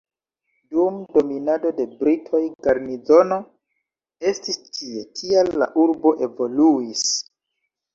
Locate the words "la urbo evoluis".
5.65-7.11